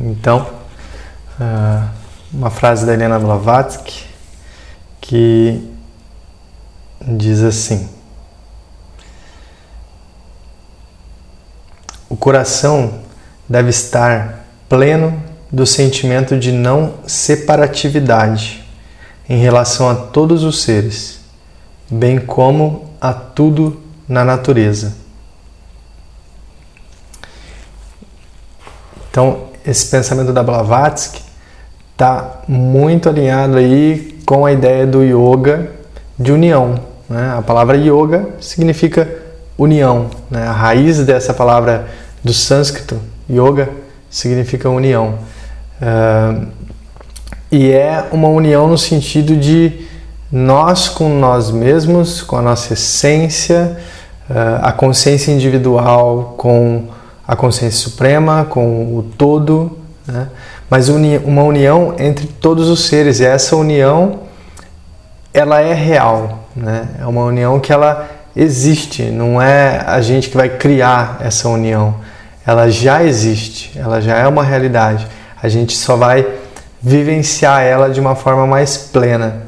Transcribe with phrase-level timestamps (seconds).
[0.00, 0.50] Então,
[1.38, 1.90] uh,
[2.32, 4.06] uma frase da Helena Blavatsky
[4.98, 5.70] que
[7.02, 7.86] diz assim:
[12.08, 13.00] O coração
[13.46, 18.64] deve estar pleno do sentimento de não separatividade
[19.28, 21.20] em relação a todos os seres,
[21.90, 24.96] bem como a tudo na natureza.
[29.10, 31.22] Então, esse pensamento da Blavatsky
[31.92, 35.70] está muito alinhado aí com a ideia do yoga
[36.18, 36.80] de união.
[37.08, 37.34] Né?
[37.36, 39.08] A palavra yoga significa
[39.58, 40.08] união.
[40.30, 40.46] Né?
[40.46, 41.88] A raiz dessa palavra
[42.24, 43.68] do sânscrito, yoga,
[44.08, 45.18] significa união.
[45.80, 46.46] Uh,
[47.50, 49.86] e é uma união no sentido de
[50.30, 53.76] nós com nós mesmos, com a nossa essência,
[54.28, 56.84] uh, a consciência individual com
[57.30, 60.26] a consciência suprema, com o todo, né?
[60.68, 63.20] mas uni uma união entre todos os seres.
[63.20, 64.22] E essa união,
[65.32, 66.88] ela é real, né?
[67.00, 71.94] é uma união que ela existe, não é a gente que vai criar essa união.
[72.44, 75.06] Ela já existe, ela já é uma realidade.
[75.40, 76.26] A gente só vai
[76.82, 79.42] vivenciar ela de uma forma mais plena.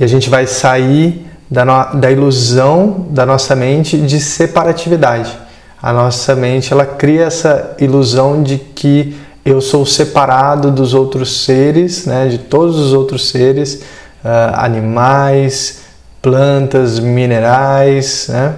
[0.00, 5.44] E a gente vai sair da, da ilusão da nossa mente de separatividade.
[5.82, 12.06] A nossa mente ela cria essa ilusão de que eu sou separado dos outros seres,
[12.06, 13.82] né, de todos os outros seres,
[14.24, 15.82] uh, animais,
[16.20, 18.54] plantas, minerais, né,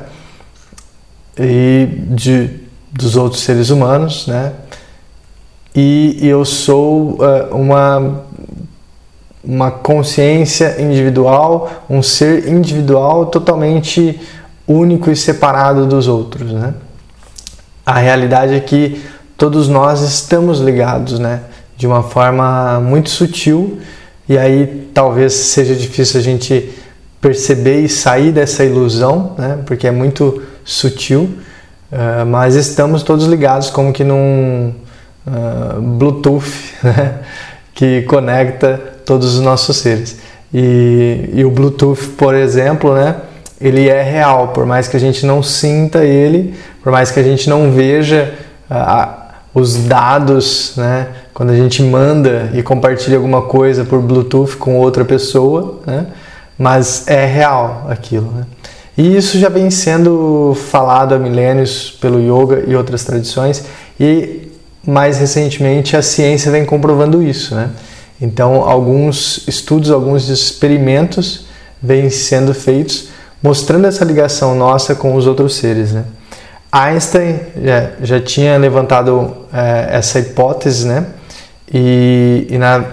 [1.38, 2.50] e de,
[2.90, 4.52] dos outros seres humanos, né,
[5.74, 8.26] e eu sou uh, uma
[9.48, 14.20] uma consciência individual, um ser individual totalmente
[14.66, 16.74] único e separado dos outros, né?
[17.88, 19.02] A realidade é que
[19.34, 21.40] todos nós estamos ligados, né?
[21.74, 23.78] De uma forma muito sutil
[24.28, 26.70] e aí talvez seja difícil a gente
[27.18, 29.60] perceber e sair dessa ilusão, né?
[29.64, 31.30] Porque é muito sutil,
[31.90, 34.74] uh, mas estamos todos ligados como que num
[35.26, 36.44] uh, Bluetooth,
[36.84, 37.20] né?
[37.72, 40.18] Que conecta todos os nossos seres.
[40.52, 43.16] E, e o Bluetooth, por exemplo, né?
[43.58, 46.54] Ele é real, por mais que a gente não sinta ele,
[46.88, 48.32] por mais que a gente não veja
[48.70, 49.12] uh,
[49.52, 51.08] os dados, né?
[51.34, 56.06] Quando a gente manda e compartilha alguma coisa por Bluetooth com outra pessoa, né?
[56.58, 58.46] Mas é real aquilo, né?
[58.96, 63.66] E isso já vem sendo falado há milênios pelo yoga e outras tradições
[64.00, 64.50] e
[64.82, 67.68] mais recentemente a ciência vem comprovando isso, né?
[68.18, 71.44] Então, alguns estudos, alguns experimentos
[71.82, 73.10] vêm sendo feitos
[73.42, 76.04] mostrando essa ligação nossa com os outros seres, né?
[76.78, 81.06] Einstein já, já tinha levantado é, essa hipótese, né?
[81.72, 82.84] E, e, na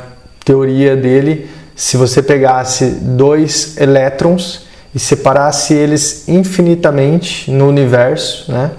[0.44, 8.72] teoria dele, se você pegasse dois elétrons e separasse eles infinitamente no universo, né?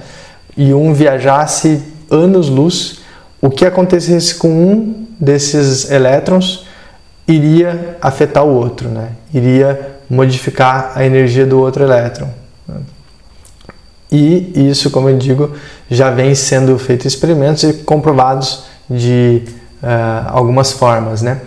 [0.56, 2.98] E um viajasse anos-luz,
[3.40, 6.66] o que acontecesse com um desses elétrons
[7.28, 9.10] iria afetar o outro, né?
[9.32, 12.28] Iria modificar a energia do outro elétron.
[14.10, 15.50] E isso, como eu digo,
[15.90, 19.42] já vem sendo feito experimentos e comprovados de
[19.82, 21.40] uh, algumas formas, né?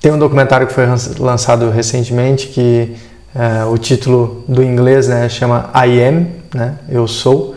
[0.00, 0.84] Tem um documentário que foi
[1.18, 2.94] lançado recentemente que
[3.34, 6.74] uh, o título do inglês né, chama I Am, né?
[6.88, 7.56] Eu sou,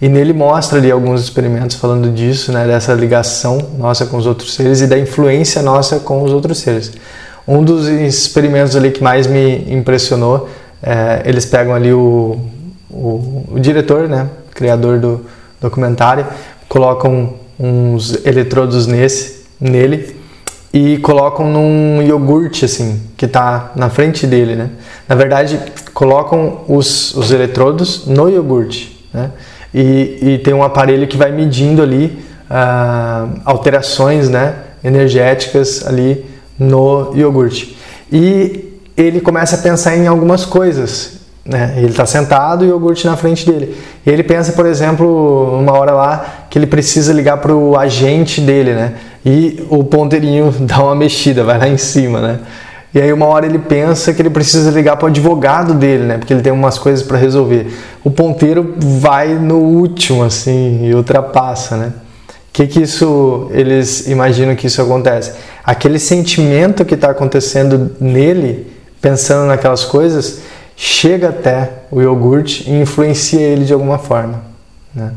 [0.00, 2.66] e nele mostra ali alguns experimentos falando disso, né?
[2.66, 6.92] Dessa ligação nossa com os outros seres e da influência nossa com os outros seres.
[7.46, 10.48] Um dos experimentos ali que mais me impressionou,
[10.82, 12.38] é, eles pegam ali o
[12.90, 15.24] o, o diretor, né, criador do
[15.60, 16.26] documentário,
[16.68, 20.16] colocam uns eletrodos nesse, nele
[20.72, 24.70] e colocam num iogurte assim que está na frente dele, né?
[25.08, 25.58] Na verdade,
[25.94, 29.30] colocam os, os eletrodos no iogurte, né?
[29.74, 32.18] E, e tem um aparelho que vai medindo ali
[32.50, 36.24] uh, alterações, né, energéticas ali
[36.58, 37.76] no iogurte.
[38.10, 41.17] E ele começa a pensar em algumas coisas
[41.48, 41.72] né?
[41.78, 43.74] Ele está sentado e o iogurte na frente dele.
[44.06, 48.74] Ele pensa, por exemplo, uma hora lá que ele precisa ligar para o agente dele,
[48.74, 48.94] né?
[49.24, 52.40] E o ponteirinho dá uma mexida, vai lá em cima, né?
[52.94, 56.18] E aí uma hora ele pensa que ele precisa ligar para o advogado dele, né?
[56.18, 57.66] Porque ele tem umas coisas para resolver.
[58.04, 61.92] O ponteiro vai no último, assim, e ultrapassa, né?
[62.28, 65.32] O que que isso, eles imaginam que isso acontece?
[65.64, 68.66] Aquele sentimento que está acontecendo nele,
[69.00, 70.40] pensando naquelas coisas,
[70.80, 74.40] chega até o iogurte e influencia ele de alguma forma.
[74.94, 75.10] Né?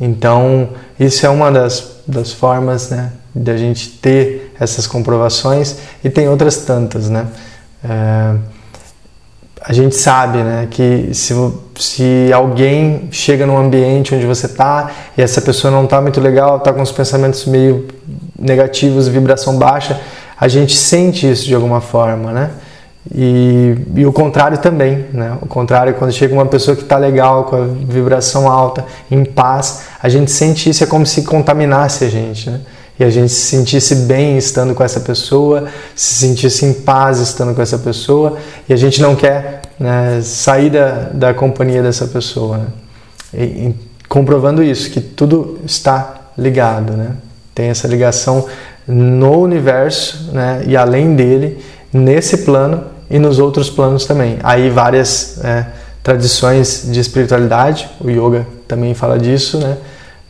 [0.00, 6.10] Então, isso é uma das, das formas né, De a gente ter essas comprovações e
[6.10, 7.28] tem outras tantas, né?
[7.84, 8.34] É,
[9.62, 11.34] a gente sabe, né, que se,
[11.78, 16.56] se alguém chega num ambiente onde você está e essa pessoa não está muito legal,
[16.56, 17.86] está com os pensamentos meio
[18.36, 20.00] negativos, vibração baixa,
[20.40, 22.50] a gente sente isso de alguma forma, né?
[23.14, 25.38] E, e o contrário também, né?
[25.40, 29.82] O contrário, quando chega uma pessoa que está legal, com a vibração alta, em paz,
[30.02, 32.60] a gente sente isso, é como se contaminasse a gente, né?
[32.98, 37.54] E a gente se sentisse bem estando com essa pessoa, se sentisse em paz estando
[37.54, 42.58] com essa pessoa, e a gente não quer né, sair da, da companhia dessa pessoa.
[42.58, 42.66] Né?
[43.34, 43.74] E, e,
[44.08, 47.12] comprovando isso, que tudo está ligado, né?
[47.54, 48.46] Tem essa ligação
[48.86, 51.58] no universo né, e além dele,
[51.92, 54.38] nesse plano e nos outros planos também.
[54.42, 55.66] Aí várias é,
[56.02, 59.76] tradições de espiritualidade, o yoga também fala disso, né?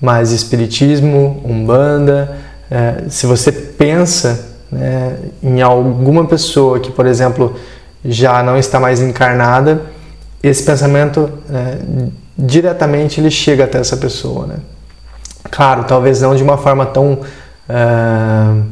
[0.01, 2.37] Mas espiritismo, umbanda,
[2.71, 7.57] é, se você pensa né, em alguma pessoa que, por exemplo,
[8.05, 9.83] já não está mais encarnada,
[10.43, 11.79] esse pensamento é,
[12.37, 14.57] diretamente ele chega até essa pessoa, né?
[15.51, 17.21] Claro, talvez não de uma forma tão
[17.69, 18.63] é,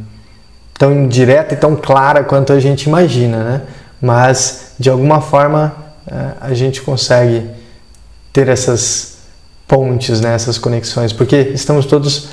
[0.77, 3.61] tão direta e tão clara quanto a gente imagina, né?
[4.01, 5.75] mas de alguma forma
[6.05, 7.49] é, a gente consegue
[8.31, 9.17] ter essas
[9.67, 12.29] pontes, né, essas conexões, porque estamos todos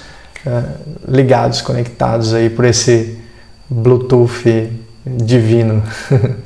[0.46, 0.62] é,
[1.08, 3.18] ligados, conectados aí por esse
[3.68, 4.70] Bluetooth
[5.06, 5.82] divino.